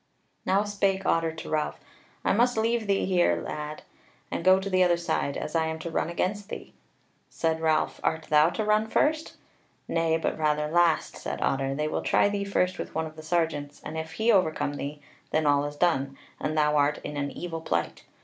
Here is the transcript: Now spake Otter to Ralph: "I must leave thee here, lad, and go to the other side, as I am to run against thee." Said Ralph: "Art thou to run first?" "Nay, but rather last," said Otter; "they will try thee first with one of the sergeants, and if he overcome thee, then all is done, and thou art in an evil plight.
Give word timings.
Now 0.47 0.63
spake 0.63 1.05
Otter 1.05 1.31
to 1.31 1.49
Ralph: 1.51 1.79
"I 2.25 2.33
must 2.33 2.57
leave 2.57 2.87
thee 2.87 3.05
here, 3.05 3.35
lad, 3.39 3.83
and 4.31 4.43
go 4.43 4.59
to 4.59 4.67
the 4.67 4.81
other 4.83 4.97
side, 4.97 5.37
as 5.37 5.55
I 5.55 5.67
am 5.67 5.77
to 5.77 5.91
run 5.91 6.09
against 6.09 6.49
thee." 6.49 6.73
Said 7.29 7.61
Ralph: 7.61 7.99
"Art 8.03 8.23
thou 8.23 8.49
to 8.49 8.65
run 8.65 8.87
first?" 8.87 9.35
"Nay, 9.87 10.17
but 10.17 10.39
rather 10.39 10.67
last," 10.69 11.17
said 11.17 11.39
Otter; 11.39 11.75
"they 11.75 11.87
will 11.87 12.01
try 12.01 12.29
thee 12.29 12.43
first 12.45 12.79
with 12.79 12.95
one 12.95 13.05
of 13.05 13.15
the 13.15 13.21
sergeants, 13.21 13.79
and 13.85 13.95
if 13.95 14.13
he 14.13 14.31
overcome 14.31 14.73
thee, 14.73 15.03
then 15.29 15.45
all 15.45 15.65
is 15.65 15.75
done, 15.75 16.17
and 16.39 16.57
thou 16.57 16.77
art 16.77 16.97
in 17.03 17.15
an 17.15 17.29
evil 17.29 17.61
plight. 17.61 18.03